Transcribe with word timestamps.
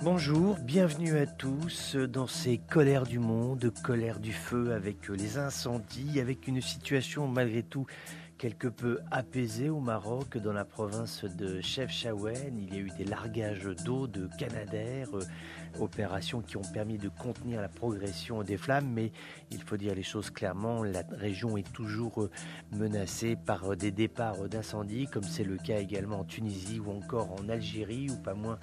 Bonjour, 0.00 0.56
bienvenue 0.60 1.18
à 1.18 1.26
tous 1.26 1.96
dans 1.96 2.28
ces 2.28 2.58
colères 2.58 3.04
du 3.04 3.18
monde, 3.18 3.72
colères 3.82 4.20
du 4.20 4.32
feu 4.32 4.72
avec 4.72 5.08
les 5.08 5.38
incendies, 5.38 6.20
avec 6.20 6.46
une 6.46 6.60
situation 6.60 7.26
malgré 7.26 7.64
tout 7.64 7.84
quelque 8.38 8.68
peu 8.68 9.00
apaisée 9.10 9.68
au 9.68 9.80
Maroc, 9.80 10.38
dans 10.38 10.52
la 10.52 10.64
province 10.64 11.24
de 11.24 11.60
Chefchaouen. 11.60 12.56
Il 12.56 12.72
y 12.72 12.78
a 12.78 12.80
eu 12.80 12.90
des 12.96 13.04
largages 13.04 13.68
d'eau, 13.84 14.06
de 14.06 14.28
canadair, 14.38 15.08
euh, 15.14 15.22
opérations 15.80 16.40
qui 16.40 16.56
ont 16.56 16.72
permis 16.72 16.98
de 16.98 17.08
contenir 17.08 17.60
la 17.60 17.68
progression 17.68 18.42
des 18.42 18.56
flammes, 18.56 18.90
mais 18.92 19.12
il 19.50 19.62
faut 19.62 19.76
dire 19.76 19.94
les 19.94 20.02
choses 20.02 20.30
clairement, 20.30 20.84
la 20.84 21.02
région 21.10 21.56
est 21.56 21.70
toujours 21.72 22.22
euh, 22.22 22.30
menacée 22.72 23.36
par 23.36 23.72
euh, 23.72 23.76
des 23.76 23.90
départs 23.90 24.48
d'incendies, 24.48 25.06
comme 25.06 25.24
c'est 25.24 25.44
le 25.44 25.56
cas 25.56 25.80
également 25.80 26.20
en 26.20 26.24
Tunisie 26.24 26.80
ou 26.80 26.90
encore 26.90 27.32
en 27.32 27.48
Algérie, 27.48 28.08
où 28.10 28.16
pas 28.16 28.34
moins 28.34 28.58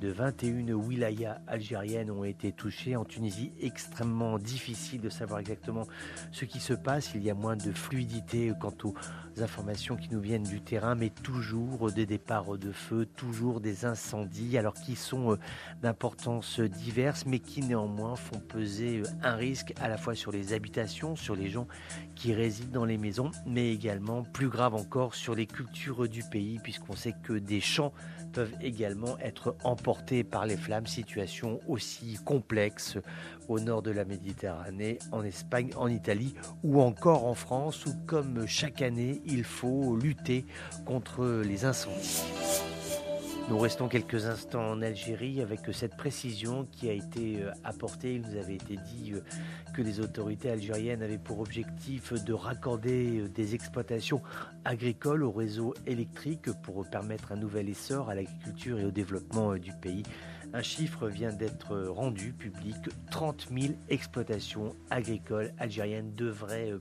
de 0.00 0.08
21 0.08 0.72
wilayas 0.74 1.40
algériennes 1.46 2.10
ont 2.10 2.24
été 2.24 2.52
touchées. 2.52 2.96
En 2.96 3.04
Tunisie, 3.04 3.52
extrêmement 3.60 4.38
difficile 4.38 5.00
de 5.00 5.10
savoir 5.10 5.40
exactement 5.40 5.86
ce 6.32 6.44
qui 6.46 6.58
se 6.58 6.72
passe. 6.72 7.12
Il 7.14 7.22
y 7.22 7.30
a 7.30 7.34
moins 7.34 7.56
de 7.56 7.70
fluidité 7.70 8.52
quant 8.58 8.74
aux 8.84 8.94
informations 9.38 9.96
qui 9.96 10.08
nous 10.10 10.20
viennent 10.20 10.42
du 10.42 10.60
terrain, 10.60 10.94
mais 10.94 11.10
toujours 11.10 11.90
des 11.92 12.06
départs 12.06 12.58
de 12.58 12.72
feu, 12.72 13.06
toujours 13.06 13.60
des 13.60 13.84
incendies, 13.84 14.58
alors 14.58 14.74
qui 14.74 14.96
sont 14.96 15.32
euh, 15.32 15.36
d'importance 15.82 16.60
diverses, 16.60 17.24
mais 17.26 17.38
qui 17.38 17.62
néanmoins 17.62 18.16
font 18.16 18.38
peser 18.38 18.98
euh, 18.98 19.04
un 19.22 19.34
risque 19.34 19.72
à 19.80 19.88
la 19.88 19.96
fois 19.96 20.14
sur 20.14 20.32
les 20.32 20.52
habitations, 20.52 21.16
sur 21.16 21.36
les 21.36 21.48
gens 21.48 21.66
qui 22.14 22.32
résident 22.32 22.80
dans 22.80 22.84
les 22.84 22.98
maisons, 22.98 23.30
mais 23.46 23.72
également, 23.72 24.22
plus 24.22 24.48
grave 24.48 24.74
encore, 24.74 25.14
sur 25.14 25.34
les 25.34 25.46
cultures 25.46 26.08
du 26.08 26.22
pays, 26.22 26.58
puisqu'on 26.62 26.96
sait 26.96 27.14
que 27.22 27.32
des 27.32 27.60
champs 27.60 27.92
peuvent 28.32 28.54
également 28.60 29.18
être 29.18 29.56
emportés 29.64 30.24
par 30.24 30.46
les 30.46 30.56
flammes, 30.56 30.86
situation 30.86 31.60
aussi 31.66 32.18
complexe 32.24 32.98
au 33.48 33.58
nord 33.58 33.82
de 33.82 33.90
la 33.90 34.04
Méditerranée, 34.04 34.98
en 35.10 35.24
Espagne, 35.24 35.70
en 35.76 35.88
Italie 35.88 36.34
ou 36.62 36.80
encore 36.80 37.26
en 37.26 37.34
France, 37.34 37.84
où 37.86 37.92
comme 38.06 38.46
chaque 38.46 38.82
année, 38.82 39.09
il 39.26 39.44
faut 39.44 39.96
lutter 39.96 40.44
contre 40.84 41.42
les 41.44 41.64
incendies. 41.64 42.22
Nous 43.50 43.58
restons 43.58 43.88
quelques 43.88 44.26
instants 44.26 44.70
en 44.70 44.80
Algérie 44.80 45.42
avec 45.42 45.62
cette 45.72 45.96
précision 45.96 46.68
qui 46.70 46.88
a 46.88 46.92
été 46.92 47.42
euh, 47.42 47.50
apportée. 47.64 48.14
Il 48.14 48.22
nous 48.22 48.38
avait 48.38 48.54
été 48.54 48.76
dit 48.76 49.12
euh, 49.12 49.22
que 49.74 49.82
les 49.82 49.98
autorités 49.98 50.50
algériennes 50.50 51.02
avaient 51.02 51.18
pour 51.18 51.40
objectif 51.40 52.12
de 52.12 52.32
raccorder 52.32 53.18
euh, 53.18 53.28
des 53.28 53.56
exploitations 53.56 54.22
agricoles 54.64 55.24
au 55.24 55.32
réseau 55.32 55.74
électrique 55.84 56.52
pour 56.62 56.88
permettre 56.88 57.32
un 57.32 57.36
nouvel 57.36 57.68
essor 57.68 58.08
à 58.08 58.14
l'agriculture 58.14 58.78
et 58.78 58.84
au 58.84 58.92
développement 58.92 59.56
du 59.56 59.72
pays. 59.72 60.04
Un 60.52 60.62
chiffre 60.62 61.08
vient 61.08 61.32
d'être 61.32 61.76
rendu 61.88 62.32
public. 62.32 62.76
30 63.10 63.48
000 63.56 63.74
exploitations 63.88 64.74
agricoles 64.90 65.52
algériennes 65.58 66.14
devraient 66.14 66.74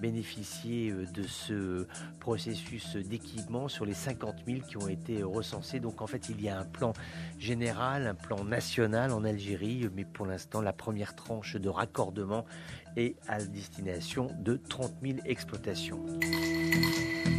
bénéficier 0.00 0.90
euh, 0.90 1.04
de 1.06 1.22
ce 1.22 1.86
processus 2.18 2.96
d'équipement 2.96 3.68
sur 3.68 3.84
les 3.84 3.94
50 3.94 4.36
000 4.46 4.60
qui 4.60 4.76
ont 4.76 4.88
été 4.88 5.22
recensés. 5.22 5.80
Donc 5.80 6.00
en 6.00 6.06
fait, 6.06 6.28
il 6.28 6.40
y 6.40 6.48
a 6.48 6.58
un 6.58 6.64
plan 6.64 6.92
général, 7.38 8.06
un 8.06 8.14
plan 8.14 8.44
national 8.44 9.12
en 9.12 9.24
Algérie, 9.24 9.88
mais 9.94 10.04
pour 10.04 10.26
l'instant, 10.26 10.60
la 10.60 10.72
première 10.72 11.14
tranche 11.14 11.56
de 11.56 11.68
raccordement 11.68 12.44
est 12.96 13.16
à 13.28 13.42
destination 13.42 14.28
de 14.40 14.56
30 14.56 14.92
000 15.02 15.18
exploitations. 15.24 16.04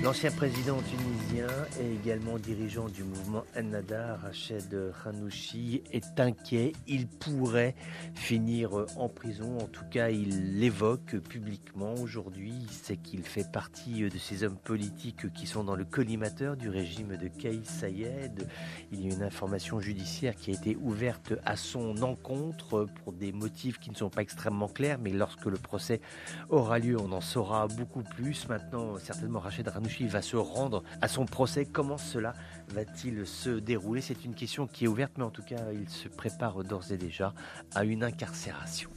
L'ancien 0.03 0.31
président 0.31 0.77
tunisien 0.81 1.47
et 1.79 1.93
également 1.93 2.39
dirigeant 2.39 2.87
du 2.89 3.03
mouvement 3.03 3.43
Ennahda, 3.55 4.15
Rached 4.15 4.75
Hanouchi, 5.05 5.83
est 5.91 6.19
inquiet. 6.19 6.73
Il 6.87 7.07
pourrait 7.07 7.75
finir 8.15 8.71
en 8.97 9.09
prison. 9.09 9.59
En 9.59 9.67
tout 9.67 9.85
cas, 9.91 10.09
il 10.09 10.57
l'évoque 10.59 11.17
publiquement 11.19 11.93
aujourd'hui. 11.93 12.65
C'est 12.71 12.97
qu'il 12.97 13.21
fait 13.21 13.49
partie 13.51 14.01
de 14.09 14.17
ces 14.17 14.43
hommes 14.43 14.57
politiques 14.57 15.31
qui 15.33 15.45
sont 15.45 15.63
dans 15.63 15.75
le 15.75 15.85
collimateur 15.85 16.57
du 16.57 16.69
régime 16.69 17.15
de 17.15 17.27
Kais 17.27 17.61
Sayed. 17.63 18.47
Il 18.91 19.05
y 19.05 19.11
a 19.11 19.13
une 19.13 19.23
information 19.23 19.79
judiciaire 19.79 20.35
qui 20.35 20.49
a 20.49 20.55
été 20.55 20.77
ouverte 20.81 21.33
à 21.45 21.55
son 21.55 22.01
encontre 22.01 22.87
pour 23.03 23.13
des 23.13 23.31
motifs 23.31 23.77
qui 23.77 23.91
ne 23.91 23.95
sont 23.95 24.09
pas 24.09 24.23
extrêmement 24.23 24.67
clairs, 24.67 24.97
mais 24.99 25.11
lorsque 25.11 25.45
le 25.45 25.57
procès 25.57 26.01
aura 26.49 26.79
lieu, 26.79 26.99
on 26.99 27.11
en 27.11 27.21
saura 27.21 27.67
beaucoup 27.67 28.01
plus. 28.01 28.49
Maintenant, 28.49 28.97
certainement, 28.97 29.39
Rached 29.39 29.67
Hanouchi 29.67 29.90
va 29.99 30.21
se 30.21 30.35
rendre 30.35 30.83
à 31.01 31.07
son 31.07 31.25
procès. 31.25 31.65
Comment 31.65 31.97
cela 31.97 32.33
va-t-il 32.69 33.25
se 33.25 33.49
dérouler? 33.49 34.01
C'est 34.01 34.25
une 34.25 34.35
question 34.35 34.67
qui 34.67 34.85
est 34.85 34.87
ouverte, 34.87 35.13
mais 35.17 35.23
en 35.23 35.31
tout 35.31 35.43
cas, 35.43 35.71
il 35.73 35.89
se 35.89 36.07
prépare 36.07 36.63
d'ores 36.63 36.91
et 36.91 36.97
déjà 36.97 37.33
à 37.75 37.83
une 37.83 38.03
incarcération. 38.03 38.89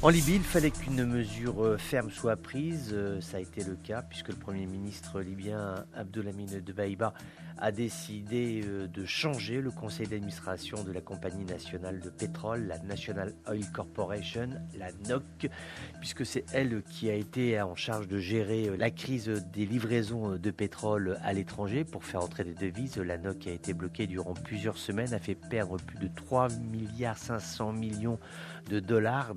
En 0.00 0.10
Libye, 0.10 0.36
il 0.36 0.44
fallait 0.44 0.70
qu'une 0.70 1.04
mesure 1.04 1.64
euh, 1.64 1.76
ferme 1.76 2.12
soit 2.12 2.36
prise. 2.36 2.90
Euh, 2.92 3.20
ça 3.20 3.38
a 3.38 3.40
été 3.40 3.64
le 3.64 3.74
cas 3.74 4.00
puisque 4.00 4.28
le 4.28 4.36
Premier 4.36 4.64
ministre 4.66 5.20
libyen 5.20 5.84
Abdelhamid 5.92 6.62
Debaiba 6.62 7.12
a 7.60 7.72
décidé 7.72 8.62
euh, 8.64 8.86
de 8.86 9.04
changer 9.04 9.60
le 9.60 9.72
conseil 9.72 10.06
d'administration 10.06 10.84
de 10.84 10.92
la 10.92 11.00
compagnie 11.00 11.44
nationale 11.44 11.98
de 11.98 12.10
pétrole, 12.10 12.68
la 12.68 12.78
National 12.78 13.34
Oil 13.48 13.64
Corporation, 13.72 14.50
la 14.78 14.92
NOC, 15.08 15.50
puisque 15.98 16.24
c'est 16.24 16.44
elle 16.52 16.84
qui 16.88 17.10
a 17.10 17.14
été 17.14 17.60
en 17.60 17.74
charge 17.74 18.06
de 18.06 18.18
gérer 18.18 18.70
la 18.76 18.92
crise 18.92 19.28
des 19.52 19.66
livraisons 19.66 20.36
de 20.36 20.50
pétrole 20.52 21.18
à 21.24 21.32
l'étranger 21.32 21.82
pour 21.84 22.04
faire 22.04 22.22
entrer 22.22 22.44
des 22.44 22.54
devises. 22.54 22.98
La 22.98 23.18
NOC 23.18 23.48
a 23.48 23.50
été 23.50 23.72
bloquée 23.72 24.06
durant 24.06 24.34
plusieurs 24.34 24.78
semaines, 24.78 25.12
a 25.12 25.18
fait 25.18 25.34
perdre 25.34 25.76
plus 25.78 25.98
de 25.98 26.08
3 26.14 26.50
milliards 26.70 27.18
500 27.18 27.72
millions 27.72 28.20
de 28.68 28.78
dollars 28.80 29.34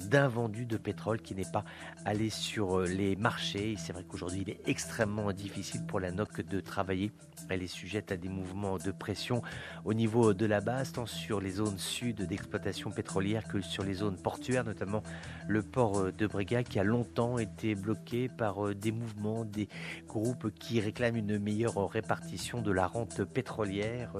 d'invendus 0.51 0.66
de 0.66 0.78
pétrole 0.78 1.22
qui 1.22 1.34
n'est 1.35 1.50
pas 1.51 1.63
allé 2.06 2.29
sur 2.29 2.79
euh, 2.79 2.85
les 2.85 3.16
marchés. 3.16 3.75
C'est 3.78 3.94
vrai 3.94 4.03
qu'aujourd'hui, 4.07 4.41
il 4.41 4.50
est 4.50 4.59
extrêmement 4.66 5.31
difficile 5.31 5.85
pour 5.85 6.00
la 6.00 6.12
NOC 6.12 6.41
de 6.41 6.59
travailler. 6.59 7.12
Elle 7.50 7.63
est 7.63 7.67
sujette 7.67 8.12
à 8.12 8.17
des 8.17 8.29
mouvements 8.29 8.78
de 8.78 8.91
pression 8.91 9.41
au 9.85 9.94
niveau 9.94 10.34
de 10.34 10.45
la 10.45 10.62
base, 10.62 10.91
tant 10.91 11.06
sur 11.06 11.41
les 11.41 11.51
zones 11.51 11.78
sud 11.78 12.22
d'exploitation 12.22 12.91
pétrolière 12.91 13.47
que 13.47 13.62
sur 13.62 13.84
les 13.84 13.94
zones 13.95 14.17
portuaires, 14.17 14.63
notamment 14.63 15.03
le 15.47 15.62
port 15.62 16.00
euh, 16.00 16.12
de 16.12 16.28
Brega 16.28 16.63
qui 16.63 16.79
a 16.79 16.83
longtemps 16.83 17.38
été 17.38 17.75
bloqué 17.75 18.29
par 18.29 18.68
euh, 18.68 18.75
des 18.75 18.91
mouvements, 18.91 19.45
des 19.45 19.69
groupes 20.07 20.51
qui 20.53 20.79
réclament 20.79 21.18
une 21.18 21.39
meilleure 21.39 21.89
répartition 21.89 22.62
de 22.62 22.72
la 22.72 22.88
rente 22.88 23.23
pétrolière. 23.23 24.13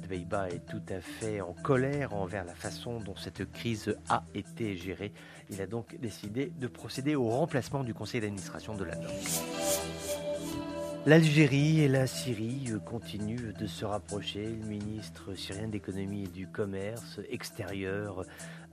Dveiba 0.00 0.48
est 0.48 0.66
tout 0.66 0.82
à 0.88 1.00
fait 1.00 1.40
en 1.40 1.52
colère 1.52 2.14
envers 2.14 2.44
la 2.44 2.54
façon 2.54 3.00
dont 3.00 3.16
cette 3.16 3.50
crise 3.52 3.96
a 4.08 4.24
été 4.34 4.76
géré. 4.76 5.12
Il 5.50 5.60
a 5.60 5.65
donc 5.66 5.96
décidé 6.00 6.52
de 6.58 6.66
procéder 6.66 7.14
au 7.14 7.28
remplacement 7.28 7.84
du 7.84 7.94
conseil 7.94 8.20
d'administration 8.20 8.74
de 8.74 8.84
la 8.84 8.94
L'Algérie 11.06 11.82
et 11.82 11.88
la 11.88 12.08
Syrie 12.08 12.72
continuent 12.84 13.52
de 13.52 13.68
se 13.68 13.84
rapprocher. 13.84 14.46
Le 14.46 14.66
ministre 14.66 15.34
syrien 15.34 15.68
d'économie 15.68 16.24
et 16.24 16.28
du 16.28 16.48
commerce 16.48 17.20
extérieur 17.30 18.24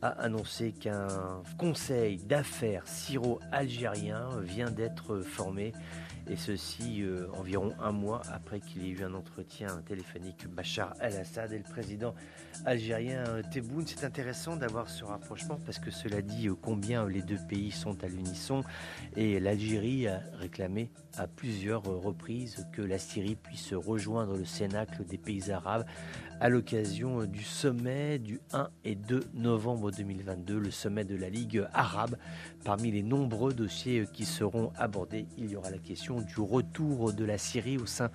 a 0.04 0.10
annoncé 0.22 0.74
qu'un 0.74 1.08
conseil 1.58 2.18
d'affaires 2.18 2.86
syro-algérien 2.86 4.28
vient 4.42 4.70
d'être 4.70 5.22
formé 5.22 5.72
et 6.30 6.36
ceci 6.36 7.02
euh, 7.02 7.28
environ 7.34 7.74
un 7.82 7.92
mois 7.92 8.22
après 8.32 8.60
qu'il 8.60 8.86
ait 8.86 8.90
eu 8.90 9.04
un 9.04 9.14
entretien 9.14 9.68
téléphonique 9.86 10.48
Bachar 10.48 10.94
el-Assad 11.02 11.52
et 11.52 11.58
le 11.58 11.64
président 11.64 12.16
algérien 12.66 13.26
euh, 13.28 13.42
Tebboune. 13.52 13.86
C'est 13.88 14.06
intéressant 14.06 14.56
d'avoir 14.56 14.90
ce 14.90 15.04
rapprochement 15.04 15.60
parce 15.66 15.80
que 15.80 15.92
cela 15.92 16.22
dit 16.22 16.48
euh, 16.48 16.56
combien 16.62 17.08
les 17.08 17.22
deux 17.22 17.40
pays 17.50 17.72
sont 17.72 18.02
à 18.04 18.08
l'unisson 18.08 18.64
et 19.16 19.40
l'Algérie 19.40 20.08
a 20.08 20.22
réclamé 20.34 20.90
à 21.18 21.28
plusieurs 21.28 21.84
reprises 21.84 22.68
que 22.72 22.82
la 22.82 22.98
Syrie 22.98 23.36
puisse 23.36 23.74
rejoindre 23.74 24.38
le 24.38 24.46
Cénacle 24.46 25.06
des 25.06 25.18
pays 25.18 25.52
arabes 25.52 25.86
à 26.40 26.50
l'occasion 26.50 27.26
du 27.26 27.44
sommet 27.44 28.20
du 28.20 28.40
1 28.54 28.70
et 28.84 28.96
2 28.96 29.24
novembre 29.34 29.92
2022, 29.98 30.58
le 30.58 30.72
sommet 30.72 31.04
de 31.04 31.16
la 31.16 31.30
Ligue 31.30 31.66
arabe. 31.74 32.18
Parmi 32.64 32.92
les 32.92 33.04
nombreux 33.04 33.54
dossiers 33.54 34.06
qui 34.12 34.26
seront 34.26 34.72
abordés, 34.78 35.26
il 35.38 35.52
y 35.52 35.56
aura 35.56 35.70
la 35.70 35.78
question 35.78 36.22
du 36.22 36.40
retour 36.40 37.14
de 37.14 37.26
la 37.26 37.38
Syrie 37.38 37.78
au 37.78 37.86
sein 37.86 38.10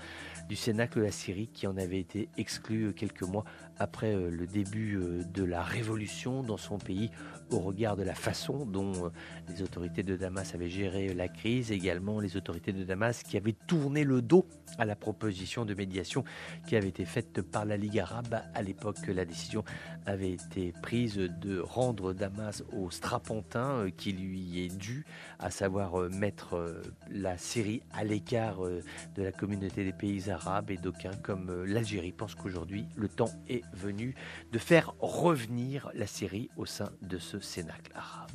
du 0.49 0.57
Cénacle 0.57 0.99
de 1.01 1.05
la 1.05 1.13
Syrie 1.13 1.49
qui 1.49 1.67
en 1.67 1.77
avait 1.77 2.01
été 2.01 2.29
exclu 2.39 2.95
quelques 2.95 3.23
mois 3.23 3.45
après 3.79 4.15
euh, 4.15 4.31
le 4.31 4.47
début 4.47 4.97
euh, 4.97 5.23
de 5.25 5.45
la 5.45 5.63
révolution 5.63 6.43
dans 6.43 6.57
son 6.57 6.79
pays 6.79 7.11
au 7.51 7.59
regard 7.59 7.97
de 7.97 8.03
la 8.03 8.15
façon 8.15 8.65
dont 8.67 8.93
euh, 9.07 9.11
les 9.49 9.63
autorités 9.63 10.03
de 10.03 10.17
Damas 10.17 10.55
avaient 10.55 10.71
géré 10.71 11.13
la 11.13 11.29
crise, 11.29 11.71
également 11.71 12.19
les 12.19 12.37
autorités 12.37 12.73
de 12.73 12.83
Damas 12.83 13.23
qui 13.23 13.37
avaient 13.37 13.57
tourné 13.67 14.05
le 14.05 14.23
dos 14.23 14.47
à 14.79 14.85
la 14.85 14.97
proposition 14.97 15.65
de 15.65 15.75
médiation 15.75 16.25
qui 16.67 16.77
avait 16.77 16.89
été 16.89 17.05
faite 17.05 17.43
par 17.43 17.65
la 17.65 17.77
Ligue 17.77 17.99
arabe. 17.99 18.41
À 18.55 18.63
l'époque, 18.63 19.07
la 19.07 19.25
décision 19.25 19.65
avait 20.07 20.33
été 20.33 20.73
prise 20.83 21.17
de 21.17 21.61
rendre 21.61 22.13
Damas 22.13 22.63
au 22.73 22.91
strapontin 22.91 23.89
qui 23.97 24.13
lui 24.13 24.65
est 24.65 24.77
dû, 24.77 25.05
à 25.39 25.51
savoir 25.51 26.11
mettre 26.11 26.83
la 27.11 27.39
Syrie 27.39 27.83
à 27.93 28.05
l'écart 28.05 28.61
de 28.61 29.23
la 29.23 29.33
communauté 29.33 29.85
des 29.85 29.93
pays 29.93 30.31
arabes 30.31 30.38
et 30.69 30.77
d'aucuns 30.77 31.17
comme 31.23 31.65
l'Algérie 31.65 32.13
pensent 32.13 32.35
qu'aujourd'hui 32.35 32.87
le 32.97 33.09
temps 33.09 33.31
est 33.49 33.63
venu 33.75 34.15
de 34.53 34.59
faire 34.59 34.95
revenir 35.01 35.91
la 35.95 36.07
Syrie 36.07 36.49
au 36.57 36.67
sein 36.67 36.91
de 37.03 37.19
ce 37.19 37.41
cénacle 37.41 37.93
arabe. 37.95 38.31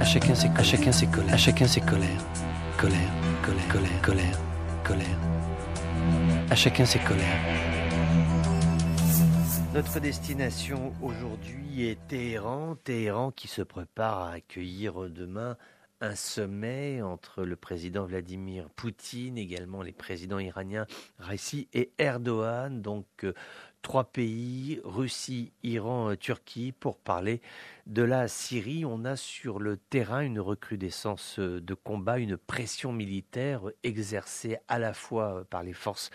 À 0.00 0.04
chacun 0.04 0.34
ses, 0.34 0.48
à 0.48 0.62
chacun 0.62 0.92
ses 0.92 1.06
colères, 1.06 1.34
à 1.34 1.36
chacun 1.36 1.66
ses 1.66 1.80
colères, 1.80 2.24
colère, 2.78 3.12
colère, 3.42 3.68
colère, 3.68 4.02
colère, 4.02 4.38
colère. 4.84 5.18
À 6.50 6.54
chacun 6.54 6.84
ses 6.84 6.98
colères. 6.98 7.40
Notre 9.74 10.00
destination 10.00 10.92
aujourd'hui 11.00 11.86
est 11.86 11.98
Téhéran, 12.08 12.76
Téhéran 12.84 13.30
qui 13.30 13.48
se 13.48 13.62
prépare 13.62 14.18
à 14.18 14.32
accueillir 14.32 15.08
demain 15.08 15.56
un 16.02 16.16
sommet 16.16 17.00
entre 17.00 17.44
le 17.44 17.54
président 17.54 18.04
Vladimir 18.04 18.68
Poutine, 18.70 19.38
également 19.38 19.82
les 19.82 19.92
présidents 19.92 20.40
iraniens 20.40 20.86
Raisi 21.20 21.68
et 21.72 21.92
Erdogan, 21.96 22.82
donc 22.82 23.06
euh, 23.22 23.32
trois 23.82 24.04
pays, 24.04 24.80
Russie, 24.82 25.52
Iran, 25.62 26.16
Turquie, 26.16 26.72
pour 26.72 26.98
parler 26.98 27.40
de 27.86 28.02
la 28.02 28.28
Syrie. 28.28 28.84
On 28.84 29.04
a 29.04 29.16
sur 29.16 29.58
le 29.58 29.76
terrain 29.76 30.20
une 30.20 30.40
recrudescence 30.40 31.38
de 31.38 31.74
combat, 31.74 32.18
une 32.18 32.36
pression 32.36 32.92
militaire 32.92 33.62
exercée 33.82 34.58
à 34.68 34.78
la 34.78 34.92
fois 34.92 35.44
par 35.50 35.62
les 35.62 35.72
forces 35.72 36.10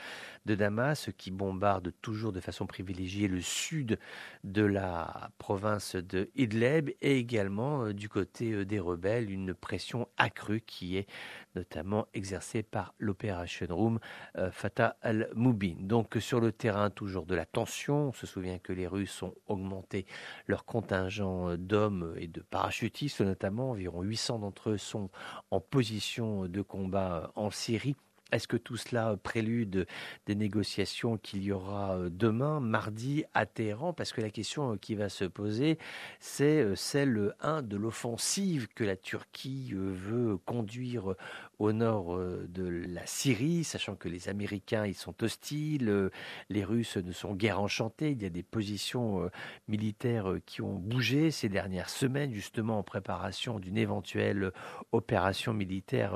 de 0.45 0.55
Damas, 0.55 1.09
qui 1.17 1.29
bombardent 1.29 1.93
toujours 2.01 2.31
de 2.31 2.39
façon 2.39 2.65
privilégiée 2.65 3.27
le 3.27 3.41
sud 3.41 3.99
de 4.43 4.63
la 4.63 5.29
province 5.37 5.95
de 5.95 6.29
Idlib, 6.35 6.89
et 7.01 7.17
également 7.17 7.83
euh, 7.83 7.93
du 7.93 8.07
côté 8.07 8.51
euh, 8.53 8.65
des 8.65 8.79
rebelles, 8.79 9.29
une 9.29 9.53
pression 9.53 10.07
accrue 10.17 10.61
qui 10.61 10.97
est 10.97 11.07
notamment 11.55 12.07
exercée 12.13 12.63
par 12.63 12.93
l'Operation 12.97 13.67
Room 13.69 13.99
euh, 14.37 14.51
Fatah 14.51 14.95
al-Moubin. 15.01 15.75
Donc 15.79 16.15
sur 16.19 16.39
le 16.39 16.51
terrain, 16.51 16.89
toujours 16.89 17.25
de 17.25 17.35
la 17.35 17.45
tension. 17.45 18.09
On 18.09 18.13
se 18.13 18.25
souvient 18.25 18.59
que 18.59 18.71
les 18.71 18.87
Russes 18.87 19.21
ont 19.23 19.33
augmenté 19.47 20.05
leur 20.47 20.63
contingent 20.63 21.56
d'hommes 21.57 22.15
et 22.17 22.27
de 22.27 22.41
parachutistes 22.41 23.21
notamment. 23.21 23.71
Environ 23.71 24.01
800 24.01 24.39
d'entre 24.39 24.71
eux 24.71 24.77
sont 24.77 25.09
en 25.51 25.59
position 25.59 26.47
de 26.47 26.61
combat 26.61 27.31
en 27.35 27.49
Syrie. 27.51 27.95
Est-ce 28.31 28.47
que 28.47 28.57
tout 28.57 28.75
cela 28.75 29.15
prélude 29.15 29.87
des 30.25 30.35
négociations 30.35 31.17
qu'il 31.17 31.43
y 31.43 31.53
aura 31.53 31.95
euh, 31.95 32.09
demain, 32.11 32.59
mardi, 32.59 33.23
à 33.33 33.45
Téhéran? 33.45 33.93
Parce 33.93 34.11
que 34.11 34.19
la 34.19 34.29
question 34.29 34.73
euh, 34.73 34.75
qui 34.75 34.95
va 34.95 35.07
se 35.07 35.23
poser, 35.23 35.77
c'est 36.19 36.61
euh, 36.61 36.75
celle, 36.75 37.07
de 37.07 37.77
l'offensive 37.77 38.67
que 38.75 38.83
la 38.83 38.97
Turquie 38.97 39.71
veut 39.73 40.37
conduire 40.45 41.15
au 41.59 41.71
nord 41.71 42.15
euh, 42.15 42.45
de 42.49 42.67
la 42.67 43.05
Syrie, 43.05 43.63
sachant 43.63 43.95
que 43.95 44.09
les 44.09 44.29
Américains 44.29 44.85
ils 44.85 44.95
sont 44.95 45.23
hostiles, 45.23 45.89
euh, 45.89 46.09
les 46.49 46.63
Russes 46.63 46.97
ne 46.97 47.11
sont 47.11 47.33
guère 47.33 47.59
enchantés. 47.59 48.11
Il 48.11 48.21
y 48.21 48.25
a 48.25 48.29
des 48.29 48.43
positions 48.43 49.23
euh, 49.23 49.29
militaires 49.67 50.35
qui 50.45 50.61
ont 50.61 50.75
bougé 50.75 51.31
ces 51.31 51.49
dernières 51.49 51.89
semaines, 51.89 52.33
justement 52.33 52.79
en 52.79 52.83
préparation 52.83 53.59
d'une 53.59 53.77
éventuelle 53.77 54.51
opération 54.91 55.53
militaire 55.53 56.11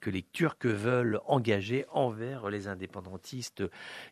que 0.00 0.10
les 0.10 0.22
Turcs 0.22 0.64
veulent 0.64 1.20
engager 1.26 1.86
envers 1.92 2.50
les 2.50 2.68
indépendantistes 2.68 3.62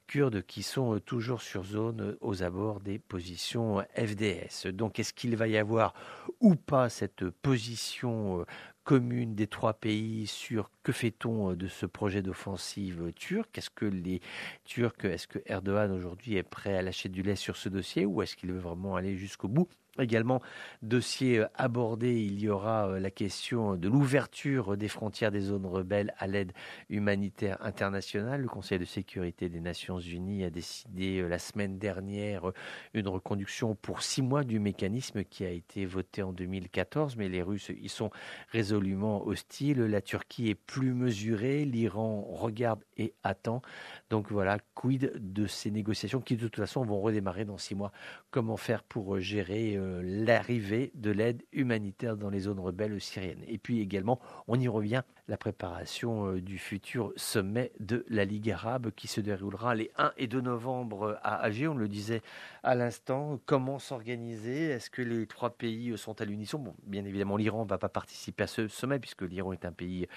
kurdes 0.06 0.42
qui 0.42 0.62
sont 0.62 0.98
toujours 1.00 1.42
sur 1.42 1.64
zone 1.64 2.16
aux 2.20 2.42
abords 2.42 2.80
des 2.80 2.98
positions 2.98 3.82
FDS. 3.96 4.68
Donc 4.72 4.98
est-ce 4.98 5.12
qu'il 5.12 5.36
va 5.36 5.48
y 5.48 5.56
avoir 5.56 5.94
ou 6.40 6.54
pas 6.54 6.88
cette 6.88 7.28
position 7.30 8.44
commune 8.84 9.34
des 9.34 9.46
trois 9.46 9.74
pays 9.74 10.26
sur 10.26 10.70
que 10.82 10.92
fait-on 10.92 11.50
euh, 11.50 11.56
de 11.56 11.68
ce 11.68 11.86
projet 11.86 12.22
d'offensive 12.22 13.12
turc 13.14 13.56
Est-ce 13.56 13.70
que 13.70 13.84
les 13.84 14.20
Turcs, 14.64 15.04
est-ce 15.04 15.26
que 15.26 15.38
Erdogan 15.46 15.90
aujourd'hui 15.92 16.36
est 16.36 16.42
prêt 16.42 16.76
à 16.76 16.82
lâcher 16.82 17.08
du 17.08 17.22
lait 17.22 17.36
sur 17.36 17.56
ce 17.56 17.68
dossier? 17.68 18.06
Ou 18.06 18.22
est-ce 18.22 18.36
qu'il 18.36 18.52
veut 18.52 18.58
vraiment 18.58 18.96
aller 18.96 19.16
jusqu'au 19.16 19.48
bout? 19.48 19.68
Également, 19.98 20.40
dossier 20.80 21.40
euh, 21.40 21.46
abordé, 21.54 22.14
il 22.18 22.40
y 22.40 22.48
aura 22.48 22.88
euh, 22.88 22.98
la 22.98 23.10
question 23.10 23.76
de 23.76 23.88
l'ouverture 23.90 24.78
des 24.78 24.88
frontières 24.88 25.30
des 25.30 25.40
zones 25.40 25.66
rebelles 25.66 26.14
à 26.16 26.26
l'aide 26.26 26.52
humanitaire 26.88 27.58
internationale. 27.60 28.40
Le 28.40 28.48
Conseil 28.48 28.78
de 28.78 28.86
sécurité 28.86 29.50
des 29.50 29.60
Nations 29.60 29.98
Unies 29.98 30.44
a 30.44 30.50
décidé 30.50 31.20
euh, 31.20 31.28
la 31.28 31.38
semaine 31.38 31.78
dernière 31.78 32.52
une 32.94 33.06
reconduction 33.06 33.74
pour 33.74 34.02
six 34.02 34.22
mois 34.22 34.44
du 34.44 34.60
mécanisme 34.60 35.24
qui 35.24 35.44
a 35.44 35.50
été 35.50 35.84
voté 35.84 36.22
en 36.22 36.32
2014, 36.32 37.16
mais 37.16 37.28
les 37.28 37.42
Russes 37.42 37.70
y 37.78 37.90
sont 37.90 38.10
résolument 38.48 39.26
hostiles. 39.26 39.82
La 39.82 40.00
Turquie 40.00 40.48
est 40.48 40.54
plus 40.72 40.94
mesurée, 40.94 41.66
l'Iran 41.66 42.22
regarde 42.30 42.82
et 42.96 43.12
attend. 43.24 43.60
Donc 44.08 44.32
voilà, 44.32 44.58
quid 44.74 45.12
de 45.16 45.46
ces 45.46 45.70
négociations 45.70 46.22
qui 46.22 46.34
de 46.34 46.40
toute 46.40 46.56
façon 46.56 46.82
vont 46.82 46.98
redémarrer 47.02 47.44
dans 47.44 47.58
six 47.58 47.74
mois. 47.74 47.92
Comment 48.30 48.56
faire 48.56 48.82
pour 48.82 49.20
gérer 49.20 49.76
euh, 49.76 50.00
l'arrivée 50.02 50.90
de 50.94 51.10
l'aide 51.10 51.42
humanitaire 51.52 52.16
dans 52.16 52.30
les 52.30 52.40
zones 52.40 52.58
rebelles 52.58 52.98
syriennes? 53.02 53.44
Et 53.48 53.58
puis 53.58 53.80
également, 53.80 54.18
on 54.48 54.58
y 54.58 54.66
revient, 54.66 55.02
la 55.28 55.36
préparation 55.36 56.28
euh, 56.28 56.40
du 56.40 56.56
futur 56.56 57.12
sommet 57.16 57.72
de 57.78 58.04
la 58.08 58.24
Ligue 58.24 58.50
arabe 58.50 58.92
qui 58.96 59.08
se 59.08 59.20
déroulera 59.20 59.74
les 59.74 59.90
1 59.98 60.12
et 60.16 60.26
2 60.26 60.40
novembre 60.40 61.18
à 61.22 61.34
Alger. 61.36 61.68
On 61.68 61.74
le 61.74 61.88
disait 61.88 62.22
à 62.62 62.74
l'instant, 62.74 63.38
comment 63.44 63.78
s'organiser? 63.78 64.70
Est-ce 64.70 64.88
que 64.88 65.02
les 65.02 65.26
trois 65.26 65.50
pays 65.50 65.96
sont 65.98 66.18
à 66.20 66.24
l'unisson? 66.24 66.58
Bon, 66.58 66.74
Bien 66.84 67.04
évidemment, 67.04 67.36
l'Iran 67.36 67.64
ne 67.64 67.68
va 67.68 67.76
pas 67.76 67.90
participer 67.90 68.44
à 68.44 68.46
ce 68.46 68.68
sommet 68.68 68.98
puisque 68.98 69.22
l'Iran 69.22 69.52
est 69.52 69.66
un 69.66 69.72
pays 69.72 70.08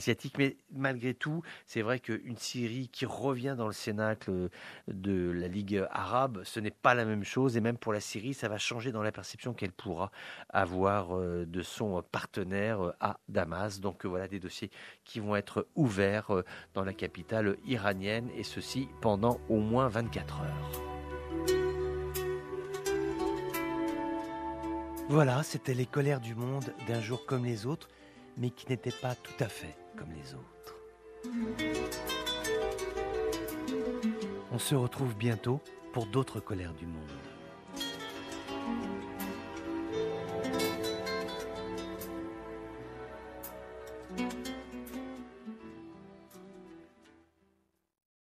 asiatique, 0.00 0.36
mais 0.38 0.56
malgré 0.72 1.12
tout, 1.12 1.42
c'est 1.66 1.82
vrai 1.82 2.00
qu'une 2.00 2.36
Syrie 2.38 2.88
qui 2.88 3.04
revient 3.04 3.54
dans 3.56 3.66
le 3.66 3.72
cénacle 3.72 4.48
de 4.88 5.30
la 5.30 5.46
Ligue 5.46 5.84
arabe, 5.90 6.40
ce 6.44 6.58
n'est 6.58 6.70
pas 6.70 6.94
la 6.94 7.04
même 7.04 7.22
chose 7.22 7.56
et 7.56 7.60
même 7.60 7.76
pour 7.76 7.92
la 7.92 8.00
Syrie, 8.00 8.32
ça 8.32 8.48
va 8.48 8.56
changer 8.56 8.92
dans 8.92 9.02
la 9.02 9.12
perception 9.12 9.52
qu'elle 9.52 9.72
pourra 9.72 10.10
avoir 10.48 11.16
euh, 11.16 11.44
de 11.46 11.62
son 11.62 12.02
partenaire 12.10 12.80
euh, 12.82 12.96
à 13.00 13.18
Damas. 13.28 13.80
Donc 13.80 14.06
voilà 14.06 14.26
des 14.26 14.40
dossiers 14.40 14.70
qui 15.04 15.20
vont 15.20 15.36
être 15.36 15.66
ouverts 15.74 16.34
euh, 16.34 16.44
dans 16.72 16.84
la 16.84 16.94
capitale 16.94 17.56
iranienne 17.66 18.30
et 18.34 18.42
ceci 18.42 18.88
pendant 19.02 19.38
au 19.48 19.58
moins 19.58 19.88
24 19.88 20.40
heures. 20.40 20.70
Voilà, 25.08 25.42
c'était 25.42 25.74
les 25.74 25.86
colères 25.86 26.20
du 26.20 26.36
monde 26.36 26.72
d'un 26.86 27.00
jour 27.00 27.26
comme 27.26 27.44
les 27.44 27.66
autres, 27.66 27.88
mais 28.40 28.50
qui 28.50 28.68
n'étaient 28.68 28.90
pas 28.90 29.14
tout 29.14 29.44
à 29.44 29.48
fait 29.48 29.76
comme 29.96 30.10
les 30.12 30.34
autres. 30.34 30.76
On 34.50 34.58
se 34.58 34.74
retrouve 34.74 35.14
bientôt 35.14 35.60
pour 35.92 36.06
d'autres 36.06 36.40
colères 36.40 36.74
du 36.74 36.86
monde. 36.86 37.10